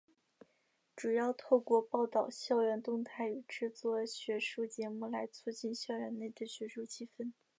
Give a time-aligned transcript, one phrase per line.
[0.95, 7.33] 主要透过报导校园动态与制作学术节目来促进校园内的学术气氛。